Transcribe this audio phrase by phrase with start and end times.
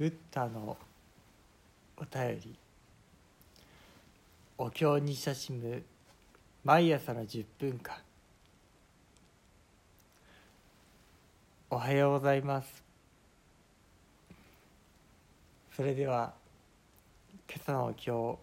[0.00, 0.78] ブッダの
[1.98, 2.56] お便り。
[4.56, 5.82] お経に親しむ
[6.64, 7.94] 毎朝の10分間。
[11.68, 12.82] おはようございます。
[15.76, 16.32] それでは
[17.46, 18.38] 今朝のお経を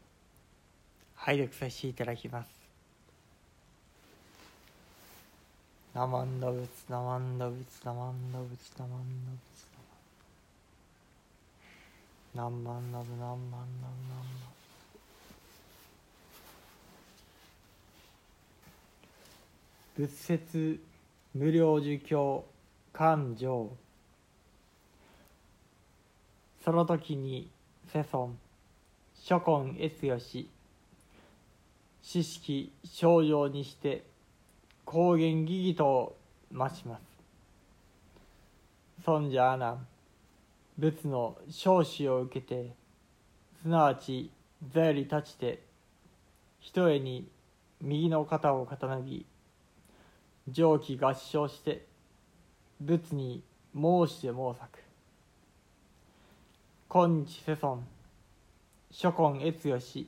[1.16, 2.50] 拝読させていただきます。
[5.96, 9.67] ナマンダブツナマンダブツナマンダブツナマンダブツ
[12.38, 14.24] 何万ナブ何万ナブ何万
[19.96, 20.80] 仏説
[21.34, 22.46] 無料儒教
[22.94, 23.76] 勘定
[26.64, 27.50] その時に
[27.92, 28.38] 世尊
[29.16, 29.42] 諸
[29.74, 30.48] 根越よし
[32.04, 34.04] 知識症状にして
[34.86, 36.16] 高原義義と
[36.54, 37.02] 増します。
[39.04, 39.80] 尊者阿南
[40.80, 42.76] 仏の召使を受けて
[43.62, 44.30] すなわち
[44.72, 45.64] 座より立ちて
[46.60, 47.28] 一重に
[47.82, 49.26] 右の肩を傾ぎ
[50.48, 51.86] 上気合唱して
[52.80, 53.44] 仏に
[53.76, 54.80] 申して申作
[56.90, 57.84] 今日世尊
[58.92, 60.08] 諸根越よし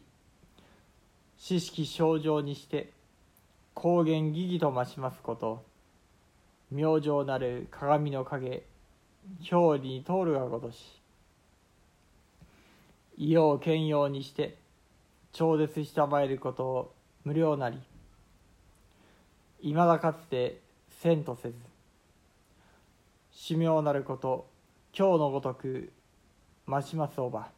[1.37, 2.93] 知識症状にして
[3.73, 5.65] 高原義義と増しますこと
[6.71, 8.68] 明星なる鏡の影
[9.51, 10.99] 表裏に通るがごとし
[13.17, 14.57] 異様兼用にして
[15.33, 17.79] 超絶したまえることを無料なり
[19.61, 20.61] いまだかつて
[21.01, 21.55] せんとせず
[23.31, 24.47] 修行なること
[24.97, 25.91] 今日のごとく
[26.67, 27.49] 増しますおば。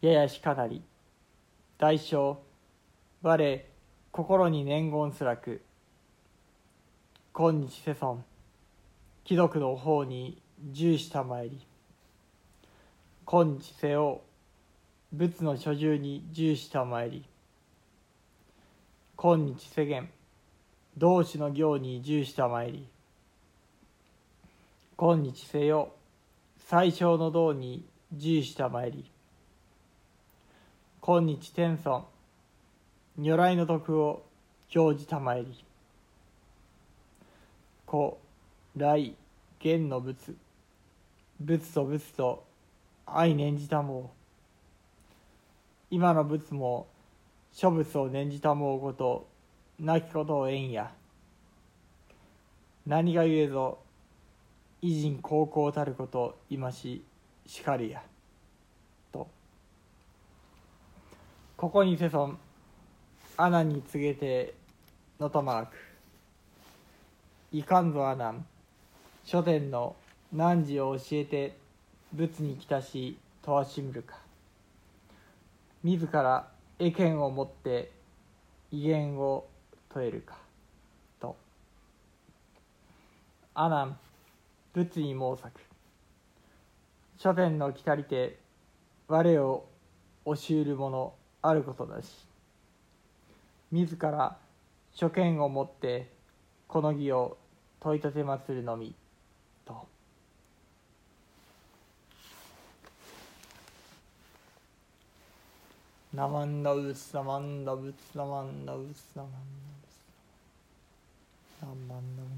[0.00, 0.82] ややしかなり
[1.78, 2.42] 大小
[3.22, 3.60] 我
[4.12, 5.62] 心に念言すらく
[7.32, 8.33] 今日世尊。
[9.24, 10.36] 貴族の方に
[10.70, 11.58] 従したまいり
[13.24, 14.22] 今日世を
[15.14, 17.24] 仏の所住に従したまいり
[19.16, 20.08] 今日世間
[20.98, 22.86] 同志の行に従したまいり
[24.98, 25.96] 今日世を
[26.58, 27.82] 最小の道に
[28.12, 29.10] 従したまいり
[31.00, 32.04] 今日天尊
[33.16, 34.22] 如来の徳を
[34.74, 35.64] 表じたまいり
[37.86, 38.18] 故
[38.76, 39.14] 来
[39.64, 40.34] 元の仏。
[41.40, 42.44] 仏と仏と
[43.06, 44.08] 愛念じたもう。
[45.90, 46.86] 今の仏も
[47.50, 49.26] 諸仏を念じたもうこと
[49.80, 50.92] なきことを縁や。
[52.86, 53.78] 何が言えぞ
[54.82, 57.02] 偉人高校たること今し
[57.46, 58.02] しかりや。
[59.12, 59.26] と。
[61.56, 62.36] ここに世尊
[63.38, 64.52] 阿南に告げて
[65.18, 65.76] のとマーク
[67.50, 68.44] いかんぞ阿南
[69.24, 69.96] 書店の
[70.34, 71.56] 汝を教えて
[72.14, 74.16] 仏に来たし問わしむるか。
[75.82, 76.46] 自ら
[76.78, 77.90] 意見を持って
[78.70, 79.46] 威厳を
[79.88, 80.36] 問えるか。
[81.20, 81.36] と。
[83.54, 83.94] 阿南
[84.74, 85.58] 仏に申作
[87.16, 88.38] 書店の来たりて
[89.08, 89.64] 我を
[90.26, 92.26] 教える者あることだし。
[93.72, 94.36] 自ら
[94.92, 96.10] 諸権をもって
[96.68, 97.38] この義を
[97.80, 98.94] 問い立てまするのみ。
[99.64, 99.86] と
[106.14, 109.38] ナマンダウスナマンダブツナマンダウスナマンダ
[109.80, 109.88] ブ
[111.48, 112.28] ツナマンダブ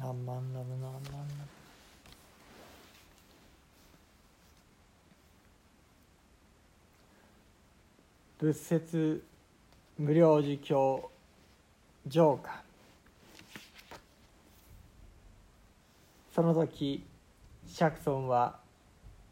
[0.00, 1.10] ナマンダブナマンダブナマンダ
[8.38, 9.24] ブ仏説
[9.98, 11.10] 無料儒教
[12.06, 12.67] 浄化
[16.38, 17.04] その時
[17.66, 18.60] 釈尊は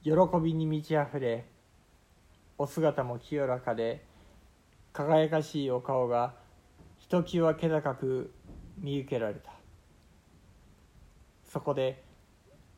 [0.03, 0.11] 喜
[0.43, 1.45] びに満ち溢れ
[2.59, 4.05] お姿も清らかで
[4.93, 6.35] 輝かしいお顔が
[6.99, 8.33] ひときわ気高く
[8.79, 9.53] 見受けられた。
[11.45, 12.03] そこで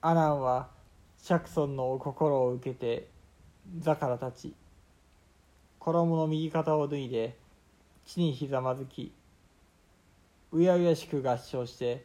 [0.02, 0.68] 阿南は
[1.16, 3.08] 釈尊のお心を受けて
[3.78, 4.54] 座から立ち
[5.78, 7.38] 衣の右肩を脱いで
[8.04, 9.10] 地にひざまずき
[10.52, 12.04] うやうやしく合唱して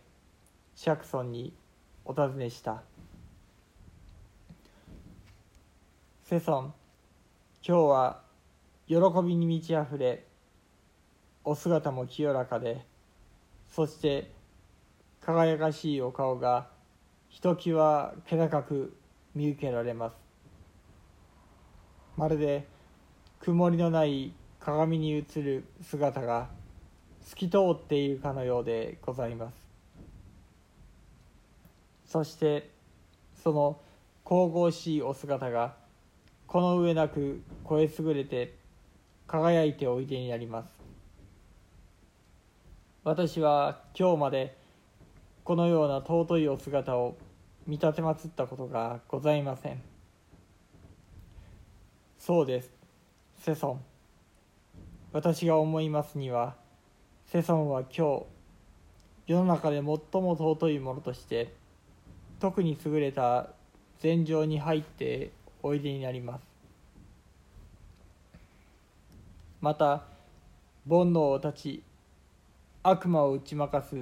[0.74, 1.54] 釈尊に
[2.06, 2.84] お尋ねした
[6.24, 6.74] 「世尊
[7.66, 8.22] 今日は
[8.88, 8.96] 喜
[9.26, 10.26] びに満ち溢れ
[11.46, 12.86] お姿も清らかで
[13.70, 14.32] そして
[15.22, 16.68] 輝かしいお顔が
[17.30, 18.98] ひときわ気高く
[19.34, 20.18] 見受けられます。
[22.18, 22.68] まるで
[23.40, 26.50] 曇りのない鏡に映る姿が
[27.22, 29.63] 透き通っているかのようでございます。
[32.14, 32.70] そして
[33.44, 33.80] その
[34.24, 35.74] 神々しいお姿が
[36.46, 38.54] この上なく超え優れて
[39.26, 40.70] 輝いておいでになります。
[43.04, 44.56] 私は今日まで
[45.44, 47.18] このような尊いお姿を
[47.66, 49.82] 見立てまつったことがございません。
[52.20, 52.70] そうです。
[53.40, 53.82] セソン。
[55.14, 56.58] 私が思いますには
[57.26, 58.26] セソンは今日
[59.26, 59.98] 世の中で最も
[60.36, 61.63] 尊いものとして
[62.40, 63.50] 特に優れた
[64.00, 65.32] 禅場に入って
[65.62, 66.54] おいでになります。
[69.62, 70.04] また
[70.90, 71.84] 煩悩を断ち
[72.84, 73.96] 悪魔を打ち負かす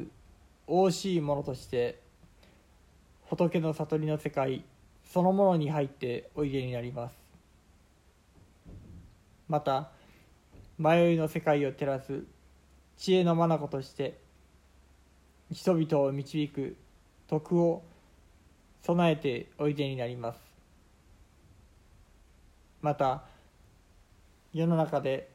[0.68, 2.01] 惜しいものとして
[3.25, 4.63] 仏の悟りの世界
[5.04, 7.16] そのものに入っておいでになります。
[9.48, 9.92] また
[10.80, 12.24] 迷いの世界を照らす
[12.98, 14.18] 知恵の眼として
[15.51, 16.77] 人々を導く
[17.27, 17.84] 徳を
[18.83, 20.39] 備えておいでになります。
[22.81, 23.24] また
[24.54, 25.30] 世の中で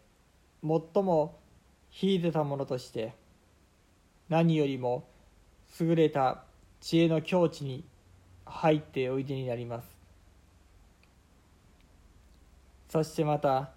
[0.62, 1.38] 最も
[1.90, 3.14] 秀でたものとして
[4.28, 5.08] 何よりも
[5.80, 6.42] 優れた
[6.80, 7.84] 知恵の境地に
[8.44, 9.88] 入っておいでになります。
[12.88, 13.70] そしてまた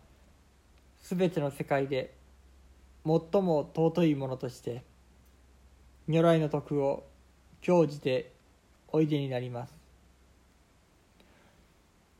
[1.01, 2.13] 全ての世界で
[3.05, 4.83] 最も尊いものとして
[6.07, 7.05] 如来の徳を
[7.61, 8.33] 享じて
[8.91, 9.73] おいでになります。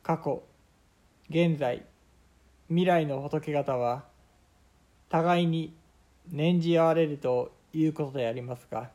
[0.04, 0.44] 過去
[1.30, 1.84] 現在
[2.70, 4.04] 未来の仏方は
[5.10, 5.74] 互いに
[6.32, 8.90] 念じ合われるということでありますが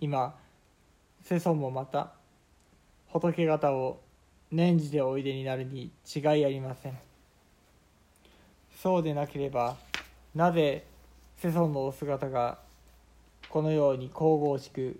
[0.00, 0.36] 今
[1.22, 2.12] 世尊もまた
[3.08, 4.00] 仏方を
[4.50, 6.98] 念じておいでになるに違いありません。
[8.82, 9.76] そうでなければ
[10.34, 10.84] なぜ
[11.36, 12.58] 世尊のお姿が
[13.48, 14.98] このように神々しく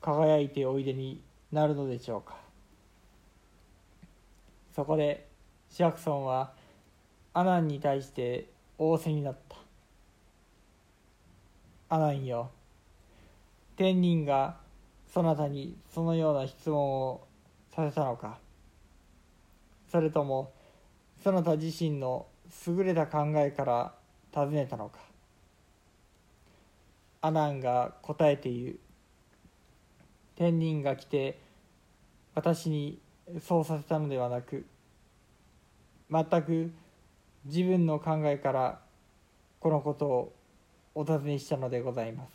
[0.00, 1.20] 輝いておいでに
[1.52, 2.36] なるのでしょうか。
[4.74, 5.26] そこで
[5.70, 6.52] シャクソンは
[7.34, 8.48] アナンに対して
[8.78, 9.56] 仰せになった。
[11.90, 12.50] アナンよ
[13.76, 14.56] 天人が
[15.06, 17.26] そなたにそのような質問を
[17.74, 18.38] させたのか。
[19.90, 20.52] それとも
[21.22, 22.26] そなた自身の
[22.66, 23.94] 優れた考えから
[24.32, 24.98] 尋ねたのか。
[27.20, 28.80] アナンが答えている
[30.38, 31.36] 天人が来て
[32.36, 33.00] 私に
[33.44, 34.64] そうさせたのではなく
[36.08, 36.70] 全く
[37.44, 38.78] 自分の考えから
[39.58, 40.32] このことを
[40.94, 42.28] お尋ねしたのでございます。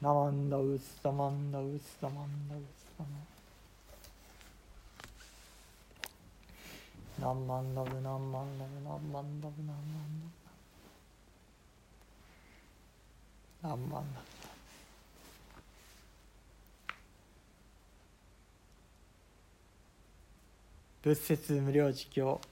[0.00, 3.10] ナマンダウスダマンダウスダマンダウスダマ
[7.34, 10.43] ン何万ダブ何万ダブ何万ダブ何万ダブ
[13.64, 14.20] 何万ダ
[21.02, 22.42] ブ仏説無料自教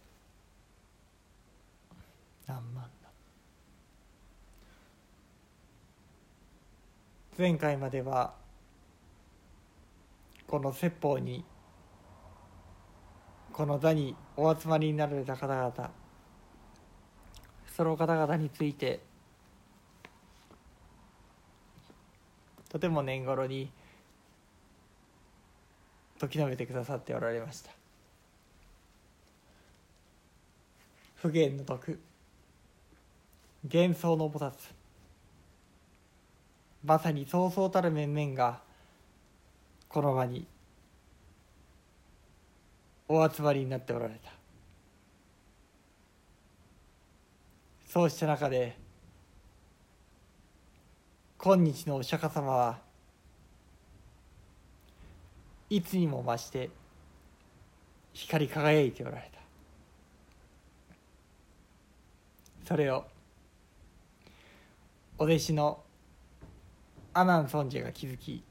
[2.47, 3.11] 何万だ
[7.39, 8.33] 前回までは
[10.47, 11.45] この説法に
[13.53, 15.91] この座にお集まりになられた方々
[17.77, 19.12] その方々について
[22.73, 23.71] とても年頃に
[26.19, 27.71] 時のめてくださっておられました。
[31.17, 32.01] 普賢の徳
[33.71, 34.53] 幻想の菩薩。
[36.83, 38.61] まさにそうそうたる面々が
[39.89, 40.47] この場に
[43.07, 44.33] お集まりになっておられた。
[47.87, 48.81] そうした中で
[51.45, 52.79] 今日のお釈迦様は
[55.69, 56.71] いつにも増して
[58.13, 59.41] 光り輝いておられた
[62.65, 63.05] それを
[65.19, 65.81] お弟子の
[67.13, 68.45] 阿南尊者が気づき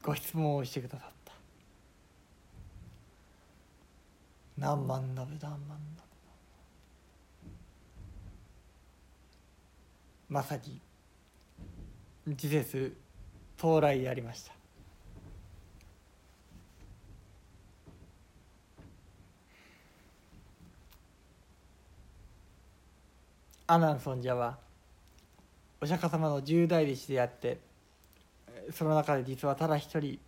[0.00, 1.32] ご質問をしてくださった
[4.56, 6.05] 何万ダブ何万ダブ
[10.28, 10.80] まさに
[12.26, 12.96] 時節
[13.58, 14.52] 到来でありました。
[23.68, 24.58] 阿南尊者は
[25.80, 27.58] お釈迦様の十大弟子であって
[28.70, 30.18] その中で実はただ一人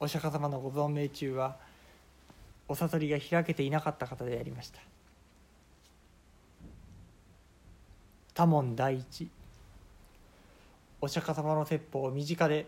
[0.00, 1.56] お釈迦様のご存命中は
[2.66, 4.80] お悟りが開けていなかった方でありました。
[8.34, 9.28] 多聞第一。
[11.02, 12.66] お釈迦様の説法を身近で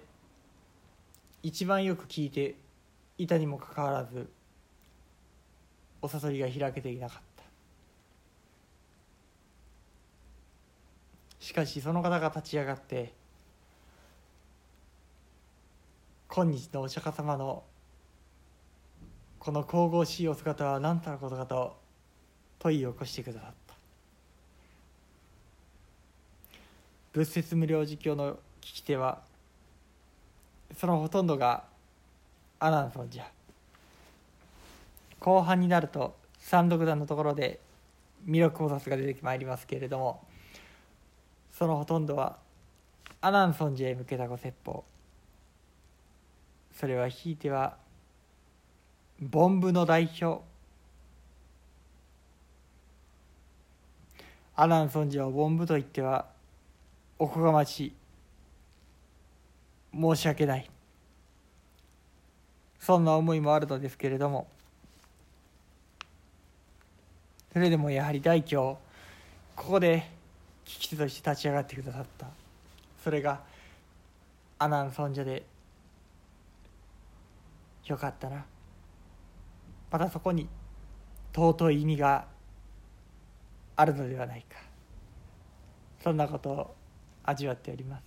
[1.43, 2.57] 一番よく聞いて
[3.17, 4.29] いたにもかかわらず
[6.03, 7.45] お悟りが開けていなかった。
[11.41, 13.13] しかしその方が立ち上がって
[16.29, 17.63] 今日のお釈迦様の
[19.39, 21.77] この神々しいお姿は何たることかと
[22.59, 23.64] 問いを起こしてくださった。
[27.15, 29.21] 仏説無料実況の聞き手は
[30.77, 31.63] そのほとんどが
[32.59, 33.25] 阿南尊者
[35.21, 37.61] 後半になると三独断のところで
[38.27, 40.23] 弥勒菩薩が出てまいりますけれども
[41.53, 42.37] そのほとんどは
[43.21, 44.85] 阿南尊者へ向けたご説法。
[46.79, 47.77] それはひいては
[49.33, 50.43] 凡夫の代表。
[54.57, 56.34] 阿南尊者を凡夫と言っては
[57.19, 57.95] おこがましい。
[59.95, 60.69] 申し訳ない。
[62.81, 64.49] そんな思いもあるのですけれども。
[67.53, 68.79] それでもやはり大教
[69.55, 70.11] ここで
[70.65, 72.27] 聞き手として立ち上がってくださった。
[73.03, 73.41] それが
[74.59, 75.45] 阿南尊者で
[77.87, 78.45] よかったな。
[79.91, 80.49] またそこに
[81.33, 82.27] 尊い意味が
[83.77, 84.59] あるのではないか。
[86.03, 86.75] そんなことを
[87.25, 88.03] 味わっております。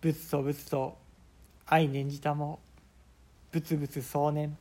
[0.00, 0.98] 仏と仏と
[1.66, 2.58] 愛念じたも
[3.52, 4.56] 仏仏壮年。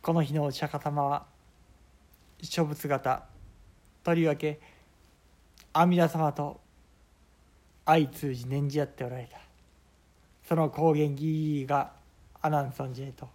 [0.00, 1.26] この日のお釈迦様は
[2.42, 3.24] 諸仏型
[4.02, 4.60] とりわけ
[5.72, 6.60] 阿弥陀様と
[7.84, 9.38] 相通じ念じ合っておられた。
[10.48, 11.92] その高原義が
[12.40, 13.28] 阿南尊寺へと